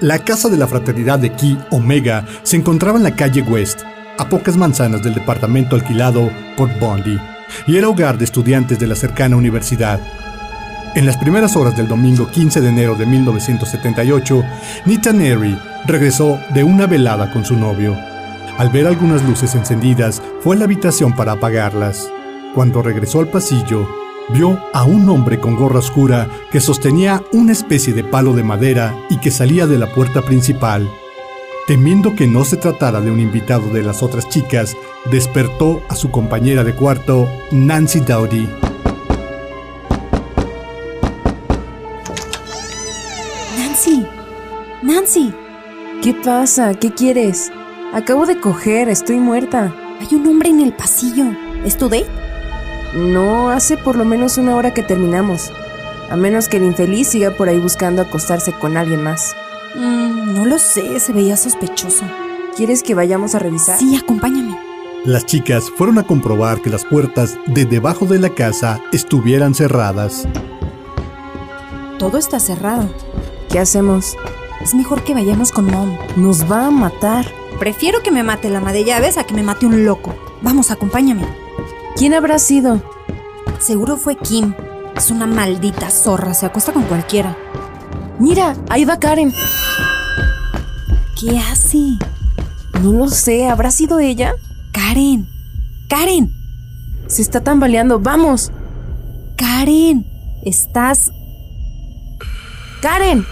[0.00, 3.80] La casa de la fraternidad de Ki Omega se encontraba en la calle West,
[4.16, 7.18] a pocas manzanas del departamento alquilado por Bondi,
[7.66, 10.00] y era hogar de estudiantes de la cercana universidad.
[10.94, 14.44] En las primeras horas del domingo 15 de enero de 1978,
[14.86, 17.96] Nita Neri regresó de una velada con su novio.
[18.56, 22.08] Al ver algunas luces encendidas, fue a la habitación para apagarlas.
[22.54, 23.88] Cuando regresó al pasillo,
[24.30, 28.94] vio a un hombre con gorra oscura que sostenía una especie de palo de madera
[29.10, 30.88] y que salía de la puerta principal.
[31.66, 34.76] Temiendo que no se tratara de un invitado de las otras chicas,
[35.10, 38.48] despertó a su compañera de cuarto, Nancy Dowdy.
[43.58, 44.06] Nancy,
[44.82, 45.34] Nancy,
[46.02, 46.74] ¿Qué pasa?
[46.74, 47.50] ¿Qué quieres?
[47.92, 49.74] Acabo de coger, estoy muerta.
[50.00, 51.24] hay un hombre en el pasillo.
[51.64, 52.06] ¿Es tu date?
[52.94, 55.50] No, hace por lo menos una hora que terminamos.
[56.10, 59.36] A menos que el infeliz siga por ahí buscando acostarse con alguien más.
[59.74, 62.04] Mm, no lo sé, se veía sospechoso.
[62.56, 63.78] ¿Quieres que vayamos a revisar?
[63.78, 64.58] Sí, acompáñame.
[65.04, 70.26] Las chicas fueron a comprobar que las puertas de debajo de la casa estuvieran cerradas.
[71.98, 72.88] Todo está cerrado.
[73.50, 74.16] ¿Qué hacemos?
[74.60, 75.96] Es mejor que vayamos con Mom.
[76.16, 77.26] Nos va a matar.
[77.58, 80.14] Prefiero que me mate la ama de llaves a que me mate un loco.
[80.42, 81.47] Vamos, acompáñame.
[81.98, 82.80] ¿Quién habrá sido?
[83.58, 84.54] Seguro fue Kim.
[84.96, 87.36] Es una maldita zorra, se acuesta con cualquiera.
[88.20, 89.34] Mira, ahí va Karen.
[91.20, 91.98] ¿Qué hace?
[92.84, 94.34] No lo sé, ¿habrá sido ella?
[94.70, 95.26] Karen.
[95.88, 96.30] Karen.
[97.08, 98.52] Se está tambaleando, vamos.
[99.36, 100.06] Karen.
[100.44, 101.10] Estás...
[102.80, 103.26] Karen.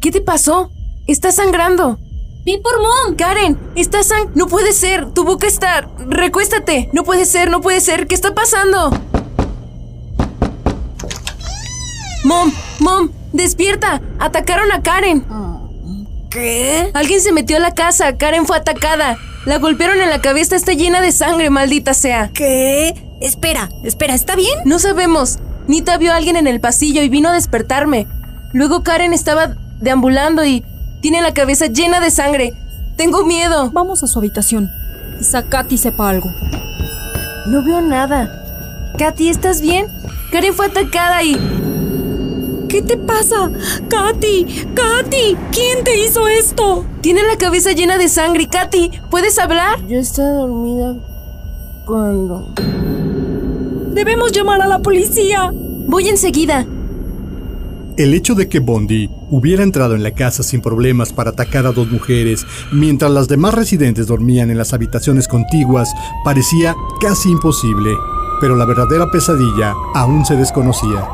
[0.00, 0.70] ¿Qué te pasó?
[1.06, 1.98] Está sangrando.
[2.44, 3.16] ¡Vi por Mom!
[3.16, 4.30] Karen, está sang...
[4.34, 5.88] No puede ser, tu boca está...
[5.98, 6.88] Recuéstate.
[6.92, 8.06] No puede ser, no puede ser.
[8.06, 8.90] ¿Qué está pasando?
[12.24, 14.00] Mom, Mom, despierta.
[14.18, 15.24] Atacaron a Karen.
[16.30, 16.90] ¿Qué?
[16.94, 18.16] Alguien se metió a la casa.
[18.16, 19.18] Karen fue atacada.
[19.44, 20.56] La golpearon en la cabeza.
[20.56, 22.30] Está llena de sangre, maldita sea.
[22.32, 22.94] ¿Qué?
[23.20, 24.58] Espera, espera, ¿está bien?
[24.64, 25.38] No sabemos.
[25.66, 28.06] Nita vio a alguien en el pasillo y vino a despertarme.
[28.52, 30.64] Luego Karen estaba deambulando y
[31.00, 32.54] tiene la cabeza llena de sangre.
[32.96, 33.70] Tengo miedo.
[33.72, 34.70] Vamos a su habitación.
[35.18, 36.30] Quizá Katy sepa algo.
[37.46, 38.92] No veo nada.
[38.98, 39.86] Katy, ¿estás bien?
[40.30, 41.36] Karen fue atacada y...
[42.68, 43.50] ¿Qué te pasa?
[43.88, 46.86] Katy, Katy, ¿quién te hizo esto?
[47.00, 48.46] Tiene la cabeza llena de sangre.
[48.46, 49.84] Katy, ¿puedes hablar?
[49.86, 50.94] Yo estaba dormida
[51.84, 52.52] cuando...
[53.92, 55.50] Debemos llamar a la policía.
[55.52, 56.64] Voy enseguida.
[58.00, 61.72] El hecho de que Bondi hubiera entrado en la casa sin problemas para atacar a
[61.72, 65.92] dos mujeres, mientras las demás residentes dormían en las habitaciones contiguas,
[66.24, 67.90] parecía casi imposible,
[68.40, 71.06] pero la verdadera pesadilla aún se desconocía.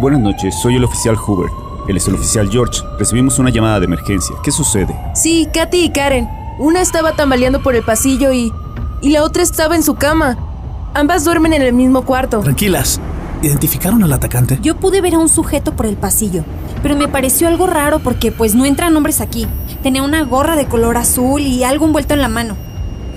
[0.00, 1.52] Buenas noches, soy el oficial Hubert.
[1.86, 2.80] Él es el oficial George.
[2.98, 4.34] Recibimos una llamada de emergencia.
[4.42, 4.98] ¿Qué sucede?
[5.14, 6.26] Sí, Katy y Karen.
[6.58, 8.54] Una estaba tambaleando por el pasillo y...
[9.02, 10.49] y la otra estaba en su cama.
[10.92, 12.40] Ambas duermen en el mismo cuarto.
[12.40, 13.00] Tranquilas.
[13.42, 14.58] ¿Identificaron al atacante?
[14.60, 16.44] Yo pude ver a un sujeto por el pasillo,
[16.82, 19.46] pero me pareció algo raro porque pues no entran hombres aquí.
[19.84, 22.56] Tenía una gorra de color azul y algo envuelto en la mano.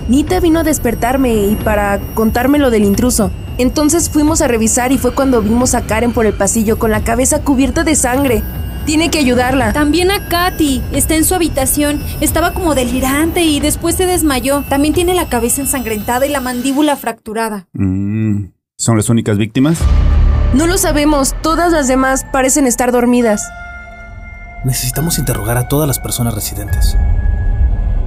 [0.08, 3.32] Nita vino a despertarme y para contarme lo del intruso.
[3.58, 7.02] Entonces fuimos a revisar y fue cuando vimos a Karen por el pasillo con la
[7.02, 8.42] cabeza cubierta de sangre.
[8.86, 9.72] Tiene que ayudarla.
[9.72, 10.82] También a Katy.
[10.92, 12.02] Está en su habitación.
[12.20, 14.62] Estaba como delirante y después se desmayó.
[14.68, 17.66] También tiene la cabeza ensangrentada y la mandíbula fracturada.
[17.72, 18.46] Mm,
[18.76, 19.78] ¿Son las únicas víctimas?
[20.52, 21.34] No lo sabemos.
[21.42, 23.42] Todas las demás parecen estar dormidas.
[24.64, 26.96] Necesitamos interrogar a todas las personas residentes.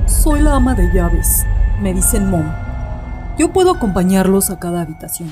[0.05, 1.45] Soy la ama de llaves.
[1.81, 2.45] Me dicen Mom.
[3.37, 5.31] Yo puedo acompañarlos a cada habitación.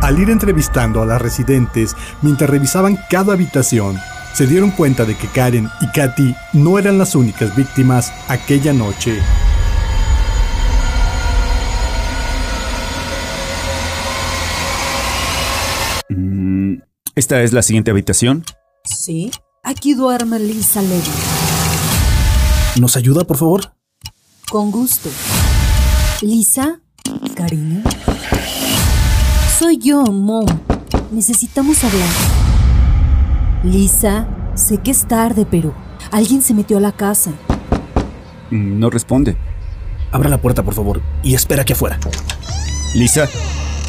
[0.00, 4.00] Al ir entrevistando a las residentes mientras revisaban cada habitación,
[4.34, 9.20] se dieron cuenta de que Karen y Katy no eran las únicas víctimas aquella noche.
[16.08, 16.76] Mm,
[17.14, 18.44] ¿Esta es la siguiente habitación?
[18.84, 19.30] Sí,
[19.62, 21.10] aquí duerme Lisa Levy.
[22.80, 23.74] ¿Nos ayuda, por favor?
[24.50, 25.10] Con gusto.
[26.22, 26.80] Lisa,
[27.34, 27.82] Cariño.
[29.58, 30.46] soy yo, Mom.
[31.10, 32.08] Necesitamos hablar.
[33.64, 35.74] Lisa, sé que es tarde, pero
[36.10, 37.30] alguien se metió a la casa.
[38.50, 39.36] Mm, No responde.
[40.10, 41.98] Abra la puerta, por favor, y espera aquí afuera.
[42.94, 43.28] Lisa,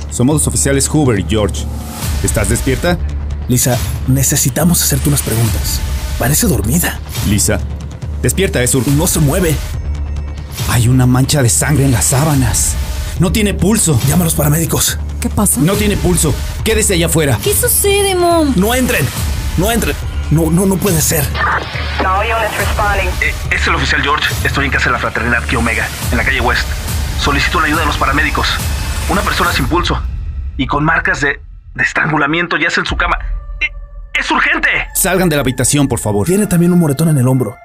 [0.10, 1.66] somos los oficiales Hoover y George.
[2.24, 2.98] ¿Estás despierta?
[3.50, 3.78] Lisa,
[4.08, 5.82] necesitamos hacerte unas preguntas.
[6.18, 6.98] Parece dormida.
[7.28, 7.60] Lisa,
[8.22, 9.54] despierta, es ur- No se mueve.
[10.70, 12.76] Hay una mancha de sangre en las sábanas.
[13.20, 14.00] No tiene pulso.
[14.08, 14.98] Llama a los paramédicos.
[15.20, 15.60] ¿Qué pasa?
[15.62, 16.34] No tiene pulso.
[16.64, 17.38] Quédese allá afuera.
[17.44, 18.54] ¿Qué sucede, Mom?
[18.56, 19.06] No entren.
[19.58, 19.96] No entren.
[20.32, 21.24] No, no, no puede ser.
[23.22, 24.34] Eh, es el oficial George.
[24.44, 26.68] Estoy en casa de la fraternidad Ki Omega, en la calle West.
[27.20, 28.48] Solicito la ayuda de los paramédicos.
[29.10, 30.02] Una persona sin pulso
[30.58, 31.40] y con marcas de,
[31.76, 33.18] de estrangulamiento yace en su cama.
[33.62, 33.68] Eh,
[34.20, 34.70] ¡Es urgente!
[34.96, 36.26] Salgan de la habitación, por favor.
[36.26, 37.56] Tiene también un moretón en el hombro.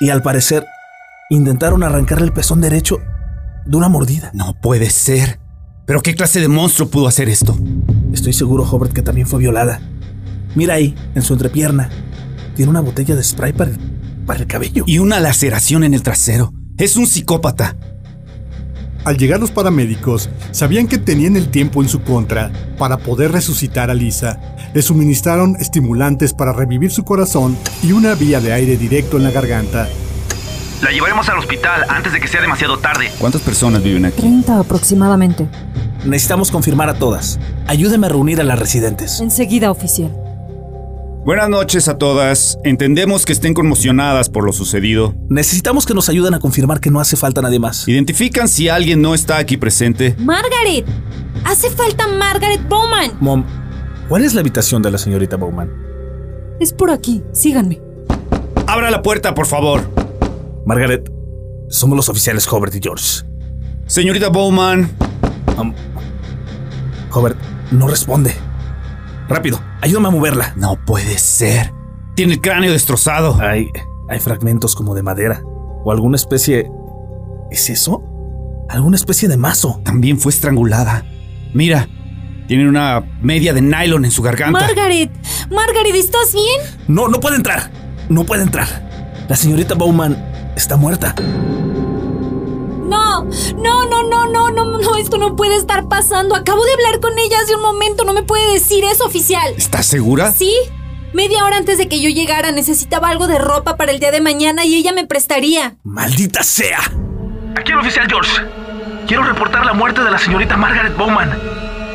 [0.00, 0.66] Y al parecer,
[1.30, 3.00] intentaron arrancarle el pezón derecho
[3.64, 4.30] de una mordida.
[4.34, 5.40] No puede ser.
[5.86, 7.56] ¿Pero qué clase de monstruo pudo hacer esto?
[8.12, 9.80] Estoy seguro, Hobart, que también fue violada.
[10.58, 11.88] Mira ahí, en su entrepierna.
[12.56, 13.78] Tiene una botella de spray para el,
[14.26, 14.82] para el cabello.
[14.88, 16.52] Y una laceración en el trasero.
[16.76, 17.76] Es un psicópata.
[19.04, 23.88] Al llegar los paramédicos, sabían que tenían el tiempo en su contra para poder resucitar
[23.88, 24.40] a Lisa.
[24.74, 29.30] Le suministraron estimulantes para revivir su corazón y una vía de aire directo en la
[29.30, 29.88] garganta.
[30.82, 33.12] La llevaremos al hospital antes de que sea demasiado tarde.
[33.20, 34.22] ¿Cuántas personas viven aquí?
[34.22, 35.46] 30 aproximadamente.
[36.04, 37.38] Necesitamos confirmar a todas.
[37.68, 39.20] Ayúdeme a reunir a las residentes.
[39.20, 40.27] Enseguida, oficial.
[41.28, 42.58] Buenas noches a todas.
[42.64, 45.14] Entendemos que estén conmocionadas por lo sucedido.
[45.28, 47.86] Necesitamos que nos ayuden a confirmar que no hace falta nadie más.
[47.86, 50.16] ¿Identifican si alguien no está aquí presente?
[50.20, 50.86] Margaret.
[51.44, 53.10] Hace falta Margaret Bowman.
[53.20, 53.44] Mom,
[54.08, 55.70] ¿cuál es la habitación de la señorita Bowman?
[56.60, 57.22] Es por aquí.
[57.34, 57.78] Síganme.
[58.66, 59.82] Abra la puerta, por favor.
[60.64, 61.12] Margaret,
[61.68, 63.22] somos los oficiales Hobart y George.
[63.86, 64.90] Señorita Bowman.
[65.58, 65.74] Um,
[67.10, 67.36] Hobart,
[67.70, 68.47] no responde.
[69.28, 70.52] Rápido, ayúdame a moverla.
[70.56, 71.72] No puede ser.
[72.14, 73.38] Tiene el cráneo destrozado.
[73.40, 73.70] Hay,
[74.08, 75.42] hay fragmentos como de madera.
[75.84, 76.70] O alguna especie...
[77.50, 78.02] ¿Es eso?
[78.68, 79.80] Alguna especie de mazo.
[79.84, 81.04] También fue estrangulada.
[81.54, 81.88] Mira,
[82.46, 84.60] tiene una media de nylon en su garganta.
[84.60, 85.10] Margaret.
[85.50, 86.60] Margaret, ¿estás bien?
[86.88, 87.70] No, no puede entrar.
[88.08, 88.66] No puede entrar.
[89.28, 90.16] La señorita Bowman
[90.56, 91.14] está muerta.
[93.24, 96.34] No, no, no, no, no, no, no, esto no puede estar pasando.
[96.34, 99.54] Acabo de hablar con ella hace un momento, no me puede decir eso, oficial.
[99.56, 100.32] ¿Estás segura?
[100.32, 100.54] Sí.
[101.12, 104.20] Media hora antes de que yo llegara necesitaba algo de ropa para el día de
[104.20, 105.76] mañana y ella me prestaría.
[105.82, 106.80] ¡Maldita sea!
[107.56, 108.42] Aquí el oficial George.
[109.06, 111.30] Quiero reportar la muerte de la señorita Margaret Bowman.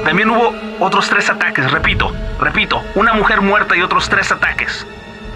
[0.03, 4.85] También hubo otros tres ataques, repito, repito, una mujer muerta y otros tres ataques.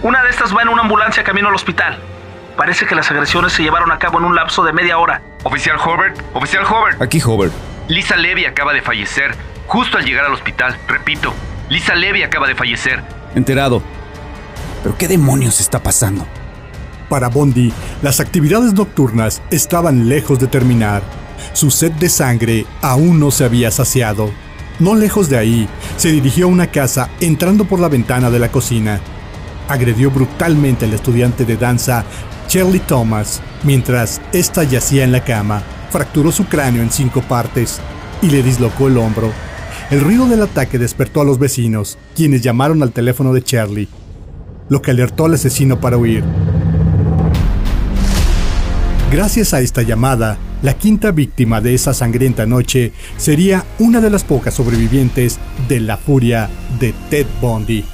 [0.01, 1.99] Una de estas va en una ambulancia camino al hospital.
[2.57, 5.21] Parece que las agresiones se llevaron a cabo en un lapso de media hora.
[5.43, 6.99] Oficial Hobart, oficial Hobart.
[6.99, 7.53] Aquí, Hobart.
[7.87, 9.35] Lisa Levy acaba de fallecer
[9.67, 10.75] justo al llegar al hospital.
[10.87, 11.33] Repito,
[11.69, 13.03] Lisa Levy acaba de fallecer.
[13.35, 13.83] Enterado.
[14.81, 16.25] ¿Pero qué demonios está pasando?
[17.09, 17.71] Para Bondi,
[18.01, 21.03] las actividades nocturnas estaban lejos de terminar.
[21.53, 24.31] Su sed de sangre aún no se había saciado.
[24.79, 28.49] No lejos de ahí, se dirigió a una casa entrando por la ventana de la
[28.49, 28.99] cocina.
[29.69, 32.03] Agredió brutalmente al estudiante de danza
[32.47, 35.61] Shirley Thomas mientras ésta yacía en la cama.
[35.91, 37.79] Fracturó su cráneo en cinco partes
[38.21, 39.31] y le dislocó el hombro.
[39.89, 43.87] El ruido del ataque despertó a los vecinos, quienes llamaron al teléfono de Charlie,
[44.69, 46.23] lo que alertó al asesino para huir.
[49.09, 54.25] Gracias a esta llamada, la quinta víctima de esa sangrienta noche sería una de las
[54.25, 55.39] pocas sobrevivientes
[55.69, 57.85] de la furia de Ted Bundy.